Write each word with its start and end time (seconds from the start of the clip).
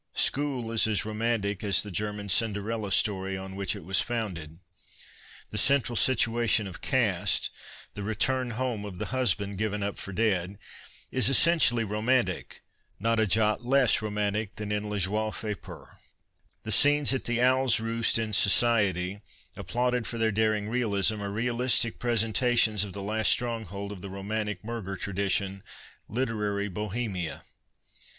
School 0.15 0.71
is 0.71 0.87
as 0.87 1.05
romantic 1.05 1.63
as 1.63 1.83
the 1.83 1.91
German 1.91 2.27
Cinderella 2.27 2.91
story, 2.91 3.37
on 3.37 3.55
which 3.55 3.75
it 3.75 3.85
was 3.85 4.01
founded. 4.01 4.57
The 5.51 5.59
central 5.59 5.95
situation 5.95 6.65
of 6.65 6.81
Caste— 6.81 7.51
the 7.93 8.01
return 8.01 8.49
home 8.57 8.83
of 8.83 8.97
the 8.97 9.05
iuisband 9.11 9.57
given 9.57 9.83
up 9.83 9.99
for 9.99 10.11
dead— 10.11 10.57
is 11.11 11.29
essentially 11.29 11.83
romantic, 11.83 12.63
not 12.99 13.19
a 13.19 13.27
jot 13.27 13.63
less 13.63 14.01
romantic 14.01 14.55
than 14.55 14.71
in 14.71 14.85
Lajoiefait 14.85 15.61
peur. 15.61 15.99
The 16.63 16.71
scenes 16.71 17.13
at 17.13 17.25
the" 17.25 17.39
Owls 17.43 17.79
Roost" 17.79 18.17
in 18.17 18.33
Society, 18.33 19.21
applauded 19.55 20.07
for 20.07 20.17
their 20.17 20.31
daring 20.31 20.67
realism, 20.67 21.21
are 21.21 21.29
realistic 21.29 21.99
presentations 21.99 22.83
of 22.83 22.93
the 22.93 23.03
last 23.03 23.29
stronghold 23.29 23.91
of 23.91 24.01
the 24.01 24.09
romantic 24.09 24.63
Murger 24.65 24.95
tradition, 24.97 25.61
literary" 26.09 26.69
Bohemia." 26.69 27.43